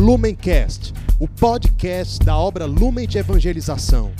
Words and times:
Lumencast, 0.00 0.94
o 1.18 1.28
podcast 1.28 2.24
da 2.24 2.34
obra 2.34 2.64
Lumen 2.64 3.06
de 3.06 3.18
Evangelização. 3.18 4.12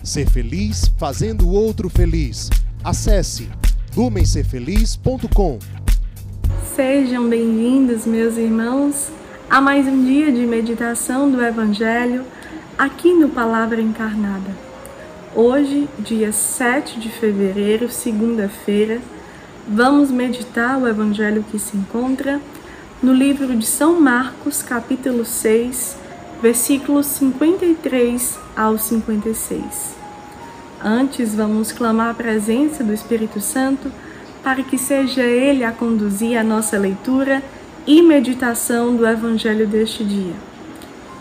Ser 0.00 0.30
feliz 0.30 0.86
fazendo 0.96 1.48
o 1.48 1.52
outro 1.52 1.90
feliz. 1.90 2.48
Acesse 2.84 3.48
lumencerfeliz.com. 3.96 5.58
Sejam 6.76 7.28
bem-vindos, 7.28 8.06
meus 8.06 8.36
irmãos, 8.36 9.10
a 9.50 9.60
mais 9.60 9.88
um 9.88 10.04
dia 10.04 10.30
de 10.30 10.46
meditação 10.46 11.28
do 11.28 11.42
Evangelho 11.42 12.24
aqui 12.78 13.12
no 13.12 13.28
Palavra 13.28 13.80
Encarnada. 13.80 14.54
Hoje, 15.34 15.88
dia 15.98 16.30
7 16.30 17.00
de 17.00 17.08
fevereiro, 17.08 17.90
segunda-feira, 17.90 19.00
vamos 19.66 20.08
meditar 20.08 20.78
o 20.78 20.86
Evangelho 20.86 21.44
que 21.50 21.58
se 21.58 21.76
encontra 21.76 22.40
no 23.02 23.12
livro 23.12 23.54
de 23.54 23.66
São 23.66 24.00
Marcos, 24.00 24.62
capítulo 24.62 25.24
6, 25.24 25.96
versículos 26.40 27.06
53 27.06 28.38
ao 28.56 28.78
56. 28.78 29.96
Antes, 30.82 31.34
vamos 31.34 31.72
clamar 31.72 32.10
a 32.10 32.14
presença 32.14 32.82
do 32.82 32.94
Espírito 32.94 33.40
Santo 33.40 33.92
para 34.42 34.62
que 34.62 34.78
seja 34.78 35.22
Ele 35.22 35.64
a 35.64 35.72
conduzir 35.72 36.38
a 36.38 36.44
nossa 36.44 36.78
leitura 36.78 37.42
e 37.86 38.00
meditação 38.00 38.96
do 38.96 39.06
Evangelho 39.06 39.66
deste 39.66 40.02
dia. 40.02 40.34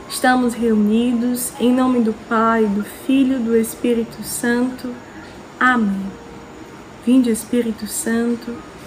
Estamos 0.09 0.53
reunidos 0.53 1.51
em 1.59 1.73
nome 1.73 2.01
do 2.01 2.13
Pai, 2.29 2.65
do 2.65 2.83
Filho 3.05 3.37
e 3.37 3.43
do 3.43 3.55
Espírito 3.55 4.23
Santo. 4.23 4.93
Amém. 5.59 6.05
Vinde, 7.05 7.29
Espírito 7.29 7.85
Santo, 7.85 8.55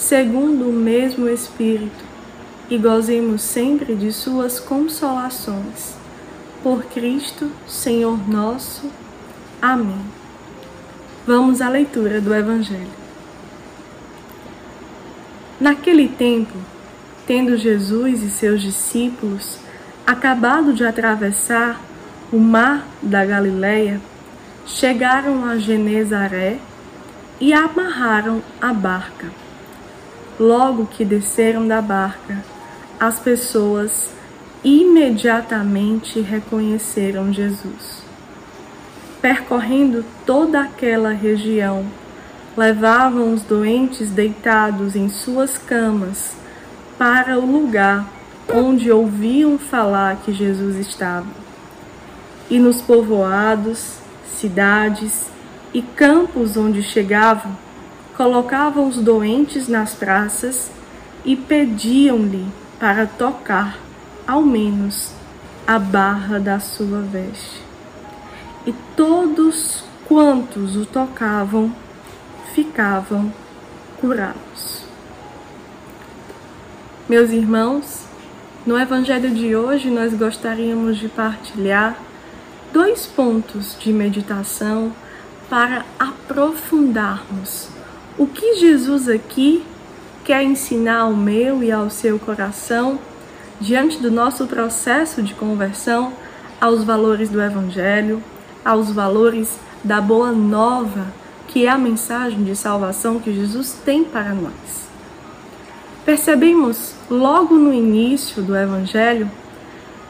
segundo 0.00 0.66
o 0.66 0.72
mesmo 0.72 1.28
Espírito, 1.28 2.04
e 2.70 2.78
gozemos 2.78 3.42
sempre 3.42 3.94
de 3.94 4.10
Suas 4.10 4.58
consolações. 4.58 5.94
Por 6.62 6.84
Cristo, 6.84 7.50
Senhor 7.68 8.28
nosso. 8.28 8.90
Amém. 9.60 10.00
Vamos 11.26 11.60
à 11.60 11.68
leitura 11.68 12.18
do 12.18 12.34
Evangelho. 12.34 13.00
Naquele 15.60 16.08
tempo, 16.08 16.56
tendo 17.26 17.58
Jesus 17.58 18.22
e 18.22 18.30
seus 18.30 18.62
discípulos 18.62 19.58
acabado 20.06 20.72
de 20.72 20.82
atravessar 20.82 21.78
o 22.32 22.38
mar 22.38 22.86
da 23.02 23.24
Galileia, 23.24 24.00
chegaram 24.64 25.44
a 25.44 25.58
Genezaré 25.58 26.58
e 27.38 27.52
amarraram 27.52 28.42
a 28.60 28.72
barca 28.72 29.26
Logo 30.40 30.86
que 30.86 31.04
desceram 31.04 31.68
da 31.68 31.82
barca, 31.82 32.42
as 32.98 33.18
pessoas 33.18 34.08
imediatamente 34.64 36.18
reconheceram 36.18 37.30
Jesus. 37.30 38.02
Percorrendo 39.20 40.02
toda 40.24 40.62
aquela 40.62 41.10
região, 41.10 41.84
levavam 42.56 43.34
os 43.34 43.42
doentes 43.42 44.08
deitados 44.08 44.96
em 44.96 45.10
suas 45.10 45.58
camas 45.58 46.32
para 46.96 47.38
o 47.38 47.44
lugar 47.44 48.08
onde 48.50 48.90
ouviam 48.90 49.58
falar 49.58 50.22
que 50.24 50.32
Jesus 50.32 50.76
estava. 50.76 51.28
E 52.48 52.58
nos 52.58 52.80
povoados, 52.80 53.98
cidades 54.38 55.26
e 55.74 55.82
campos 55.82 56.56
onde 56.56 56.82
chegavam, 56.82 57.54
colocavam 58.20 58.86
os 58.86 58.96
doentes 58.96 59.66
nas 59.66 59.94
praças 59.94 60.70
e 61.24 61.34
pediam-lhe 61.34 62.46
para 62.78 63.06
tocar, 63.06 63.78
ao 64.26 64.42
menos, 64.42 65.10
a 65.66 65.78
barra 65.78 66.38
da 66.38 66.60
sua 66.60 67.00
veste. 67.00 67.62
E 68.66 68.74
todos 68.94 69.84
quantos 70.06 70.76
o 70.76 70.84
tocavam 70.84 71.74
ficavam 72.54 73.32
curados. 73.98 74.84
Meus 77.08 77.30
irmãos, 77.30 78.04
no 78.66 78.78
Evangelho 78.78 79.30
de 79.30 79.56
hoje 79.56 79.88
nós 79.88 80.12
gostaríamos 80.12 80.98
de 80.98 81.08
partilhar 81.08 81.96
dois 82.70 83.06
pontos 83.06 83.78
de 83.80 83.90
meditação 83.94 84.92
para 85.48 85.86
aprofundarmos 85.98 87.79
o 88.18 88.26
que 88.26 88.56
Jesus 88.56 89.08
aqui 89.08 89.64
quer 90.24 90.42
ensinar 90.42 91.00
ao 91.00 91.14
meu 91.14 91.62
e 91.62 91.72
ao 91.72 91.90
seu 91.90 92.18
coração 92.18 92.98
diante 93.60 93.98
do 93.98 94.10
nosso 94.10 94.46
processo 94.46 95.22
de 95.22 95.34
conversão 95.34 96.12
aos 96.60 96.84
valores 96.84 97.28
do 97.28 97.40
Evangelho, 97.40 98.22
aos 98.64 98.90
valores 98.90 99.58
da 99.82 100.00
boa 100.00 100.32
nova, 100.32 101.06
que 101.48 101.66
é 101.66 101.68
a 101.68 101.78
mensagem 101.78 102.44
de 102.44 102.54
salvação 102.54 103.18
que 103.18 103.32
Jesus 103.32 103.76
tem 103.84 104.04
para 104.04 104.34
nós. 104.34 104.88
Percebemos 106.04 106.94
logo 107.10 107.54
no 107.54 107.72
início 107.72 108.42
do 108.42 108.56
Evangelho 108.56 109.30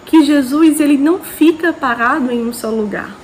que 0.07 0.25
Jesus 0.25 0.81
ele 0.81 0.97
não 0.97 1.21
fica 1.21 1.73
parado 1.73 2.33
em 2.33 2.47
um 2.47 2.53
só 2.53 2.69
lugar. 2.69 3.17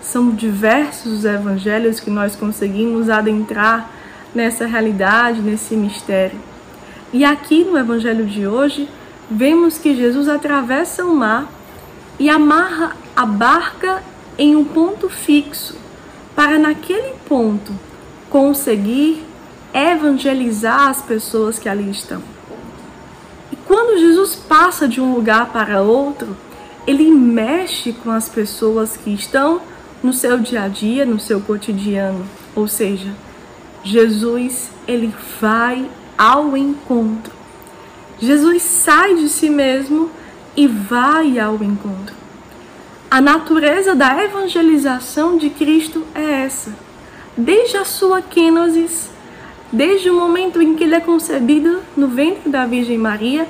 São 0.00 0.30
diversos 0.30 1.12
os 1.12 1.24
evangelhos 1.24 2.00
que 2.00 2.10
nós 2.10 2.36
conseguimos 2.36 3.08
adentrar 3.08 3.90
nessa 4.34 4.66
realidade, 4.66 5.40
nesse 5.40 5.76
mistério. 5.76 6.38
E 7.12 7.24
aqui 7.24 7.64
no 7.64 7.78
Evangelho 7.78 8.26
de 8.26 8.46
hoje, 8.46 8.88
vemos 9.30 9.78
que 9.78 9.94
Jesus 9.94 10.28
atravessa 10.28 11.04
o 11.04 11.14
mar 11.14 11.48
e 12.18 12.28
amarra 12.28 12.96
a 13.14 13.24
barca 13.24 14.02
em 14.36 14.56
um 14.56 14.64
ponto 14.64 15.08
fixo, 15.08 15.76
para 16.34 16.58
naquele 16.58 17.14
ponto 17.28 17.72
conseguir 18.28 19.24
evangelizar 19.72 20.88
as 20.88 21.00
pessoas 21.00 21.58
que 21.58 21.68
ali 21.68 21.90
estão. 21.90 22.20
E 23.52 23.56
quando 23.56 23.98
Jesus 23.98 24.34
passa 24.34 24.88
de 24.88 25.00
um 25.00 25.14
lugar 25.14 25.52
para 25.52 25.82
outro, 25.82 26.36
ele 26.86 27.10
mexe 27.10 27.92
com 27.92 28.10
as 28.10 28.28
pessoas 28.28 28.96
que 28.96 29.10
estão 29.10 29.60
no 30.02 30.12
seu 30.12 30.38
dia 30.38 30.62
a 30.62 30.68
dia, 30.68 31.06
no 31.06 31.18
seu 31.18 31.40
cotidiano, 31.40 32.26
ou 32.54 32.68
seja, 32.68 33.10
Jesus, 33.84 34.70
ele 34.88 35.14
vai 35.38 35.88
ao 36.16 36.56
encontro. 36.56 37.32
Jesus 38.18 38.62
sai 38.62 39.14
de 39.16 39.28
si 39.28 39.50
mesmo 39.50 40.10
e 40.56 40.66
vai 40.66 41.38
ao 41.38 41.62
encontro. 41.62 42.14
A 43.10 43.20
natureza 43.20 43.94
da 43.94 44.24
evangelização 44.24 45.36
de 45.36 45.50
Cristo 45.50 46.04
é 46.14 46.44
essa. 46.44 46.74
Desde 47.36 47.76
a 47.76 47.84
sua 47.84 48.22
quênosis, 48.22 49.10
desde 49.70 50.08
o 50.08 50.14
momento 50.14 50.62
em 50.62 50.74
que 50.74 50.84
ele 50.84 50.94
é 50.94 51.00
concebido 51.00 51.80
no 51.96 52.08
ventre 52.08 52.48
da 52.48 52.64
Virgem 52.64 52.96
Maria, 52.96 53.46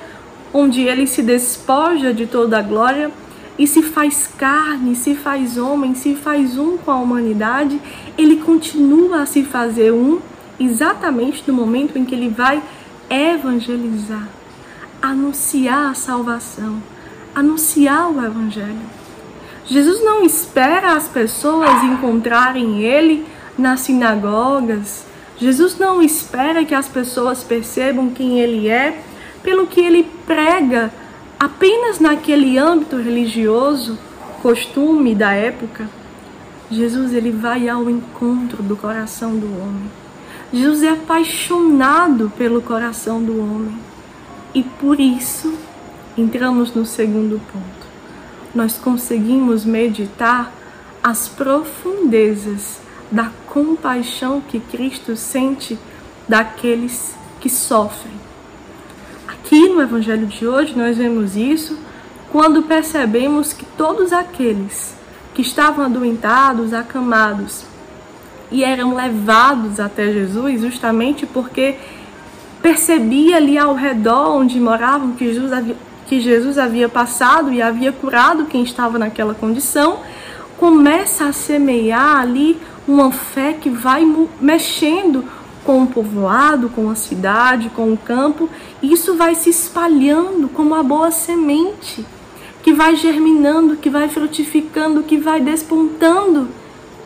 onde 0.53 0.83
ele 0.83 1.07
se 1.07 1.23
despoja 1.23 2.13
de 2.13 2.27
toda 2.27 2.59
a 2.59 2.63
glória 2.63 3.11
e 3.59 3.67
se 3.67 3.83
faz 3.83 4.29
carne, 4.37 4.97
se 4.97 5.15
faz 5.15 5.57
homem, 5.57 5.95
se 5.95 6.15
faz 6.15 6.59
um 6.59 6.77
com 6.77 6.91
a 6.91 6.97
humanidade, 6.97 7.81
ele 8.19 8.37
continua 8.37 9.23
a 9.23 9.27
se 9.27 9.45
fazer 9.45 9.93
um 9.93 10.21
exatamente 10.59 11.45
no 11.47 11.55
momento 11.55 11.99
em 11.99 12.05
que 12.05 12.15
ele 12.15 12.29
vai 12.29 12.63
evangelizar, 13.11 14.29
anunciar 15.01 15.91
a 15.91 15.95
salvação, 15.95 16.83
anunciar 17.35 18.11
o 18.11 18.25
evangelho. 18.25 19.05
Jesus 19.67 20.05
não 20.05 20.23
espera 20.25 20.93
as 20.93 21.09
pessoas 21.09 21.83
encontrarem 21.83 22.83
ele 22.83 23.27
nas 23.57 23.81
sinagogas. 23.81 25.05
Jesus 25.39 25.79
não 25.79 26.03
espera 26.03 26.65
que 26.65 26.75
as 26.75 26.87
pessoas 26.87 27.43
percebam 27.43 28.11
quem 28.11 28.41
ele 28.41 28.69
é 28.69 29.03
pelo 29.43 29.67
que 29.67 29.81
ele 29.81 30.09
prega 30.27 30.93
apenas 31.39 31.99
naquele 31.99 32.59
âmbito 32.59 32.97
religioso, 32.97 33.99
costume 34.43 35.15
da 35.15 35.33
época. 35.33 35.89
Jesus 36.71 37.13
ele 37.13 37.31
vai 37.31 37.69
ao 37.69 37.89
encontro 37.89 38.63
do 38.63 38.77
coração 38.77 39.37
do 39.37 39.47
homem. 39.61 40.04
Jesus 40.55 40.85
é 40.85 40.91
apaixonado 40.91 42.33
pelo 42.39 42.63
coração 42.63 43.21
do 43.21 43.41
homem. 43.41 43.77
E 44.55 44.63
por 44.63 45.01
isso 45.01 45.53
entramos 46.17 46.73
no 46.73 46.87
segundo 46.87 47.41
ponto. 47.53 47.85
nós 48.55 48.79
conseguimos 48.79 49.65
meditar 49.65 50.53
as 51.03 51.27
profundezas 51.27 52.79
da 53.11 53.33
compaixão 53.49 54.41
que 54.41 54.61
Cristo 54.61 55.17
sente 55.17 55.77
daqueles 56.29 57.13
que 57.41 57.51
sofrem. 57.51 58.15
Aqui 59.27 59.69
no 59.71 59.83
Evangelho 59.83 60.29
de 60.29 60.47
hoje 60.47 60.73
nós 60.79 60.97
vemos 60.97 61.35
isso 61.35 61.77
quando 62.31 62.63
percebemos 62.63 63.53
que 63.53 63.65
todos 63.77 64.13
aqueles 64.13 64.95
que 65.35 65.43
estavam 65.43 65.85
adoentados, 65.85 66.73
acamados 66.73 67.65
e 68.55 68.63
eram 68.63 68.95
levados 68.95 69.81
até 69.81 70.13
Jesus 70.13 70.61
justamente 70.61 71.27
porque 71.27 71.75
percebia 72.63 73.37
ali 73.37 73.59
ao 73.59 73.75
redor 73.75 74.37
onde 74.37 74.61
moravam 74.61 75.11
que 75.11 75.27
Jesus 75.27 75.53
havia, 75.53 75.77
que 76.07 76.21
Jesus 76.21 76.57
havia 76.57 76.89
passado 76.89 77.53
e 77.53 77.61
havia 77.61 77.91
curado 77.91 78.45
quem 78.45 78.63
estava 78.63 78.97
naquela 78.97 79.35
condição, 79.35 79.99
começa 80.57 81.25
a 81.25 81.33
semear 81.33 82.21
ali 82.21 82.57
uma 82.87 83.11
fé 83.11 83.55
que 83.55 83.69
vai 83.69 84.07
mexendo 84.41 85.25
com 85.65 85.83
o 85.83 85.87
povoado, 85.89 86.69
com 86.69 86.89
a 86.89 86.95
cidade, 86.95 87.71
com 87.71 87.93
o 87.93 87.97
campo, 87.97 88.49
e 88.81 88.93
isso 88.93 89.17
vai 89.17 89.35
se 89.35 89.51
espalhando 89.51 90.49
como 90.49 90.77
a 90.77 90.83
boa 90.83 91.11
semente, 91.11 92.07
que 92.63 92.73
vai 92.73 92.95
germinando, 92.95 93.77
que 93.77 93.91
vai 93.91 94.09
frutificando, 94.09 95.03
que 95.03 95.17
vai 95.17 95.41
despontando. 95.41 96.49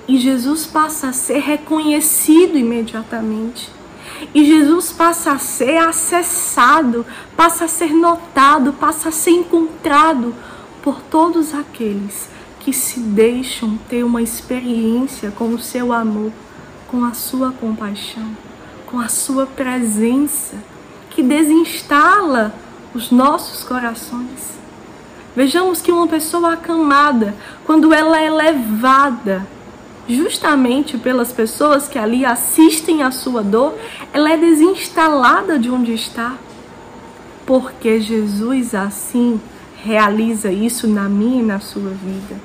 E 0.09 0.17
Jesus 0.17 0.65
passa 0.65 1.09
a 1.09 1.13
ser 1.13 1.41
reconhecido 1.41 2.57
imediatamente. 2.57 3.71
E 4.35 4.43
Jesus 4.43 4.91
passa 4.91 5.33
a 5.33 5.39
ser 5.39 5.77
acessado, 5.77 7.05
passa 7.37 7.67
a 7.67 7.69
ser 7.69 7.93
notado, 7.93 8.73
passa 8.73 9.11
a 9.11 9.13
ser 9.13 9.33
encontrado 9.33 10.35
por 10.83 11.03
todos 11.03 11.53
aqueles 11.55 12.27
que 12.59 12.73
se 12.73 13.01
deixam 13.01 13.79
ter 13.89 14.03
uma 14.03 14.23
experiência 14.23 15.31
com 15.31 15.51
o 15.51 15.59
seu 15.59 15.93
amor, 15.93 16.33
com 16.89 17.05
a 17.05 17.13
sua 17.13 17.53
compaixão, 17.53 18.35
com 18.87 18.99
a 18.99 19.09
sua 19.09 19.47
presença, 19.47 20.57
que 21.11 21.23
desinstala 21.23 22.55
os 22.95 23.11
nossos 23.11 23.63
corações. 23.63 24.57
Vejamos 25.37 25.83
que 25.83 25.93
uma 25.93 26.07
pessoa 26.07 26.55
acamada, 26.55 27.35
quando 27.67 27.93
ela 27.93 28.19
é 28.19 28.31
levada 28.31 29.47
justamente 30.09 30.97
pelas 30.97 31.33
pessoas 31.33 31.87
que 31.87 31.99
ali 31.99 32.25
assistem 32.25 33.03
à 33.03 33.11
sua 33.11 33.43
dor, 33.43 33.75
ela 34.13 34.33
é 34.33 34.37
desinstalada 34.37 35.59
de 35.59 35.71
onde 35.71 35.93
está. 35.93 36.37
Porque 37.47 38.01
Jesus 38.01 38.75
assim 38.75 39.41
realiza 39.83 40.51
isso 40.51 40.89
na 40.89 41.09
minha 41.09 41.43
e 41.43 41.47
na 41.47 41.61
sua 41.61 41.91
vida. 41.91 42.37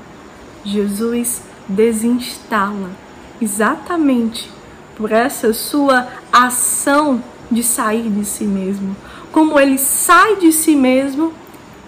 Jesus 0.63 1.42
desinstala 1.68 2.89
exatamente 3.42 4.50
por 4.95 5.12
essa 5.12 5.54
sua 5.54 6.07
ação 6.31 7.24
de 7.50 7.63
sair 7.63 8.09
de 8.09 8.25
si 8.25 8.45
mesmo. 8.45 8.95
Como 9.31 9.59
ele 9.59 9.77
sai 9.77 10.36
de 10.38 10.51
si 10.51 10.75
mesmo, 10.75 11.33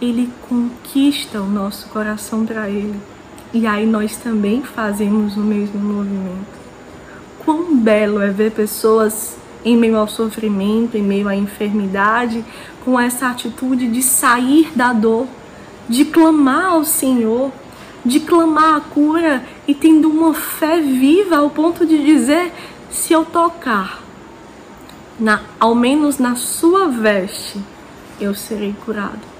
ele 0.01 0.31
conquista 0.49 1.41
o 1.41 1.47
nosso 1.47 1.87
coração 1.89 2.45
para 2.45 2.69
ele. 2.69 2.99
E 3.55 3.65
aí 3.65 3.85
nós 3.85 4.17
também 4.17 4.63
fazemos 4.63 5.37
o 5.37 5.39
mesmo 5.39 5.79
movimento. 5.79 6.59
Quão 7.39 7.77
belo 7.77 8.21
é 8.21 8.29
ver 8.29 8.51
pessoas 8.51 9.37
em 9.63 9.77
meio 9.77 9.95
ao 9.95 10.09
sofrimento, 10.09 10.97
em 10.97 11.01
meio 11.01 11.29
à 11.29 11.37
enfermidade, 11.37 12.43
com 12.83 12.99
essa 12.99 13.29
atitude 13.29 13.87
de 13.87 14.03
sair 14.03 14.73
da 14.75 14.91
dor, 14.91 15.25
de 15.87 16.03
clamar 16.03 16.73
ao 16.73 16.83
Senhor, 16.83 17.49
de 18.03 18.19
clamar 18.19 18.75
a 18.75 18.81
cura 18.81 19.41
e 19.65 19.73
tendo 19.73 20.09
uma 20.09 20.33
fé 20.33 20.81
viva 20.81 21.37
ao 21.37 21.49
ponto 21.49 21.85
de 21.85 22.03
dizer: 22.03 22.51
se 22.91 23.13
eu 23.13 23.23
tocar, 23.23 24.03
na, 25.17 25.39
ao 25.57 25.73
menos 25.73 26.19
na 26.19 26.35
sua 26.35 26.89
veste, 26.89 27.57
eu 28.19 28.35
serei 28.35 28.75
curado. 28.85 29.34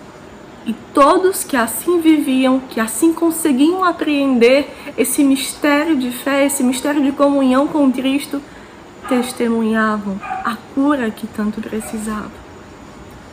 E 0.66 0.74
todos 0.94 1.44
que 1.44 1.56
assim 1.56 2.02
viviam, 2.02 2.60
que 2.60 2.80
assim 2.80 3.14
conseguiam 3.14 3.84
apreender 3.84 4.68
esse 4.98 5.24
mistério 5.24 5.96
de 5.96 6.10
fé, 6.10 6.46
esse 6.46 6.64
mistério 6.64 7.04
de 7.04 7.12
comunhão 7.12 7.68
com 7.68 7.92
Cristo, 7.92 8.42
testemunhavam 9.08 10.20
a 10.44 10.58
cura 10.74 11.12
que 11.12 11.28
tanto 11.28 11.62
precisavam. 11.62 12.32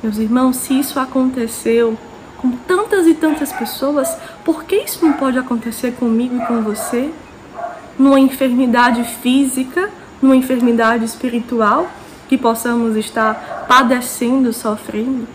Meus 0.02 0.18
irmãos, 0.18 0.56
se 0.56 0.78
isso 0.78 1.00
aconteceu 1.00 1.96
com 2.36 2.50
tantas 2.50 3.06
e 3.06 3.14
tantas 3.14 3.52
pessoas, 3.52 4.14
por 4.44 4.64
que 4.64 4.76
isso 4.76 5.02
não 5.02 5.14
pode 5.14 5.38
acontecer 5.38 5.92
comigo 5.92 6.36
e 6.36 6.46
com 6.46 6.60
você? 6.60 7.10
Numa 7.98 8.20
enfermidade 8.20 9.04
física, 9.04 9.88
numa 10.20 10.36
enfermidade 10.36 11.04
espiritual 11.04 11.88
que 12.28 12.36
possamos 12.36 12.96
estar 12.96 13.64
padecendo, 13.68 14.52
sofrendo? 14.52 15.26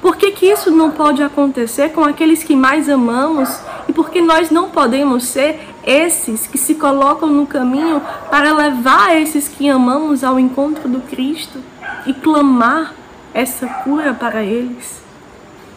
Por 0.00 0.16
que, 0.16 0.30
que 0.30 0.46
isso 0.46 0.70
não 0.70 0.90
pode 0.90 1.22
acontecer 1.22 1.90
com 1.90 2.04
aqueles 2.04 2.42
que 2.42 2.54
mais 2.54 2.88
amamos? 2.88 3.48
E 3.88 3.92
por 3.92 4.10
que 4.10 4.20
nós 4.20 4.50
não 4.50 4.70
podemos 4.70 5.24
ser 5.24 5.60
esses 5.84 6.46
que 6.46 6.58
se 6.58 6.74
colocam 6.74 7.28
no 7.28 7.46
caminho 7.46 8.02
para 8.30 8.52
levar 8.52 9.16
esses 9.16 9.48
que 9.48 9.68
amamos 9.68 10.22
ao 10.22 10.38
encontro 10.38 10.88
do 10.88 11.00
Cristo 11.00 11.58
e 12.06 12.12
clamar 12.12 12.94
essa 13.32 13.66
cura 13.66 14.12
para 14.12 14.44
eles? 14.44 15.00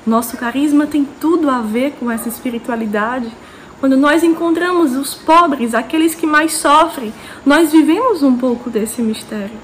Nosso 0.05 0.37
carisma 0.37 0.87
tem 0.87 1.07
tudo 1.19 1.49
a 1.49 1.59
ver 1.61 1.93
com 1.99 2.09
essa 2.09 2.29
espiritualidade. 2.29 3.31
Quando 3.79 3.95
nós 3.95 4.23
encontramos 4.23 4.95
os 4.95 5.13
pobres, 5.13 5.73
aqueles 5.73 6.15
que 6.15 6.25
mais 6.25 6.53
sofrem, 6.53 7.13
nós 7.45 7.71
vivemos 7.71 8.23
um 8.23 8.35
pouco 8.35 8.69
desse 8.69 9.01
mistério. 9.01 9.57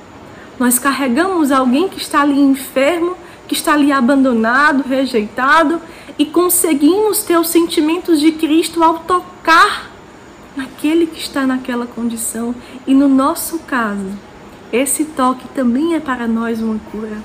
Nós 0.60 0.80
carregamos 0.80 1.52
alguém 1.52 1.90
que 1.90 2.00
está 2.00 2.22
ali 2.22 2.40
enfermo, 2.40 3.18
que 3.48 3.54
está 3.54 3.74
ali 3.74 3.92
abandonado, 3.92 4.88
rejeitado, 4.88 5.82
e 6.18 6.26
conseguimos 6.26 7.24
ter 7.24 7.38
os 7.38 7.48
sentimentos 7.48 8.20
de 8.20 8.32
Cristo 8.32 8.84
ao 8.84 9.00
tocar 9.00 9.92
naquele 10.56 11.06
que 11.06 11.20
está 11.20 11.46
naquela 11.46 11.86
condição. 11.86 12.56
E 12.88 12.94
no 12.94 13.08
nosso 13.08 13.60
caso, 13.60 14.08
esse 14.72 15.06
toque 15.06 15.48
também 15.50 15.96
é 15.96 16.00
para 16.00 16.28
nós 16.28 16.62
uma 16.62 16.80
cura. 16.92 17.18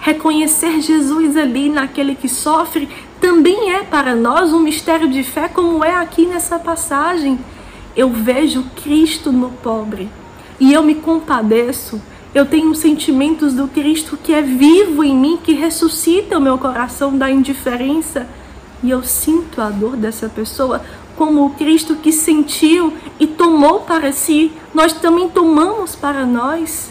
Reconhecer 0.00 0.80
Jesus 0.80 1.36
ali 1.36 1.68
naquele 1.68 2.14
que 2.14 2.28
sofre 2.28 2.88
também 3.20 3.72
é 3.72 3.82
para 3.82 4.14
nós 4.14 4.52
um 4.52 4.60
mistério 4.60 5.08
de 5.08 5.22
fé, 5.22 5.48
como 5.48 5.82
é 5.82 5.94
aqui 5.94 6.26
nessa 6.26 6.58
passagem. 6.58 7.38
Eu 7.96 8.10
vejo 8.10 8.64
Cristo 8.82 9.32
no 9.32 9.50
pobre 9.50 10.10
e 10.60 10.72
eu 10.72 10.82
me 10.82 10.96
compadeço. 10.96 12.02
Eu 12.34 12.44
tenho 12.44 12.74
sentimentos 12.74 13.54
do 13.54 13.68
Cristo 13.68 14.18
que 14.20 14.32
é 14.32 14.42
vivo 14.42 15.04
em 15.04 15.16
mim, 15.16 15.38
que 15.42 15.52
ressuscita 15.52 16.36
o 16.36 16.40
meu 16.40 16.58
coração 16.58 17.16
da 17.16 17.30
indiferença. 17.30 18.26
E 18.82 18.90
eu 18.90 19.04
sinto 19.04 19.60
a 19.60 19.70
dor 19.70 19.96
dessa 19.96 20.28
pessoa 20.28 20.82
como 21.16 21.46
o 21.46 21.50
Cristo 21.50 21.96
que 21.96 22.12
sentiu 22.12 22.92
e 23.20 23.26
tomou 23.26 23.80
para 23.80 24.12
si, 24.12 24.52
nós 24.74 24.92
também 24.92 25.28
tomamos 25.28 25.94
para 25.94 26.26
nós 26.26 26.90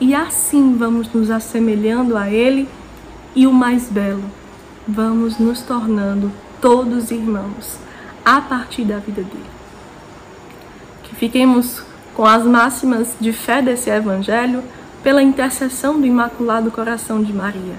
e 0.00 0.14
assim 0.14 0.76
vamos 0.76 1.12
nos 1.12 1.30
assemelhando 1.30 2.16
a 2.16 2.30
Ele 2.30 2.68
e 3.34 3.46
o 3.46 3.52
mais 3.52 3.88
belo, 3.88 4.24
vamos 4.86 5.38
nos 5.38 5.62
tornando 5.62 6.32
todos 6.60 7.10
irmãos 7.10 7.76
a 8.24 8.40
partir 8.40 8.84
da 8.84 8.98
vida 8.98 9.22
dele. 9.22 9.50
Que 11.02 11.14
fiquemos 11.16 11.82
com 12.20 12.26
as 12.26 12.44
máximas 12.44 13.16
de 13.18 13.32
fé 13.32 13.62
desse 13.62 13.88
Evangelho 13.88 14.62
pela 15.02 15.22
intercessão 15.22 15.98
do 15.98 16.06
Imaculado 16.06 16.70
Coração 16.70 17.22
de 17.22 17.32
Maria, 17.32 17.76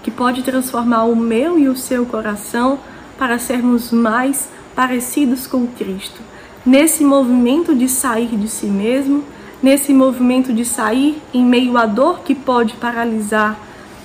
que 0.00 0.12
pode 0.12 0.44
transformar 0.44 1.06
o 1.06 1.16
meu 1.16 1.58
e 1.58 1.68
o 1.68 1.76
seu 1.76 2.06
coração 2.06 2.78
para 3.18 3.36
sermos 3.36 3.90
mais 3.90 4.48
parecidos 4.76 5.48
com 5.48 5.66
Cristo, 5.66 6.20
nesse 6.64 7.02
movimento 7.02 7.74
de 7.74 7.88
sair 7.88 8.28
de 8.36 8.46
si 8.46 8.66
mesmo 8.66 9.24
nesse 9.60 9.92
movimento 9.92 10.52
de 10.52 10.64
sair 10.64 11.20
em 11.34 11.44
meio 11.44 11.76
à 11.76 11.84
dor 11.84 12.20
que 12.20 12.32
pode 12.32 12.74
paralisar, 12.74 13.58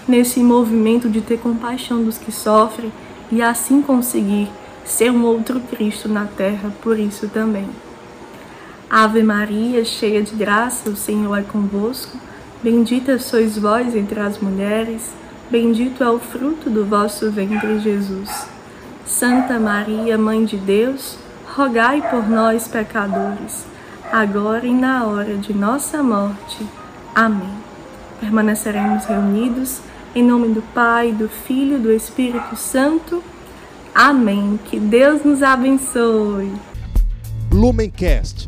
nesse 0.08 0.40
movimento 0.40 1.08
de 1.08 1.22
ter 1.22 1.38
compaixão 1.38 2.04
dos 2.04 2.18
que 2.18 2.32
sofrem 2.32 2.92
e 3.32 3.40
assim 3.40 3.84
conseguir 3.84 4.50
ser 4.84 5.12
um 5.12 5.24
outro 5.26 5.60
Cristo 5.60 6.10
na 6.10 6.26
terra, 6.26 6.74
por 6.82 6.98
isso 6.98 7.28
também. 7.28 7.70
Ave 8.90 9.24
Maria, 9.24 9.84
cheia 9.84 10.22
de 10.22 10.36
graça, 10.36 10.90
o 10.90 10.96
Senhor 10.96 11.36
é 11.36 11.44
convosco. 11.44 12.18
Bendita 12.64 13.20
sois 13.20 13.58
vós 13.58 13.96
entre 13.96 14.20
as 14.20 14.40
mulheres, 14.40 15.12
bendito 15.50 16.04
é 16.04 16.10
o 16.10 16.20
fruto 16.20 16.70
do 16.70 16.86
vosso 16.86 17.30
ventre, 17.32 17.80
Jesus. 17.80 18.48
Santa 19.06 19.60
Maria, 19.60 20.18
Mãe 20.18 20.46
de 20.46 20.58
Deus, 20.58 21.18
rogai 21.46 22.02
por 22.10 22.28
nós, 22.28 22.68
pecadores 22.68 23.66
agora 24.12 24.66
e 24.66 24.74
na 24.74 25.06
hora 25.06 25.36
de 25.36 25.54
nossa 25.54 26.02
morte. 26.02 26.66
Amém. 27.14 27.54
Permaneceremos 28.20 29.06
reunidos 29.06 29.80
em 30.16 30.24
nome 30.24 30.54
do 30.54 30.62
Pai, 30.62 31.12
do 31.12 31.28
Filho 31.28 31.78
e 31.78 31.82
do 31.82 31.92
Espírito 31.92 32.56
Santo. 32.56 33.22
Amém. 33.94 34.60
Que 34.66 34.80
Deus 34.80 35.24
nos 35.24 35.44
abençoe. 35.44 36.52
Lumencast, 37.52 38.48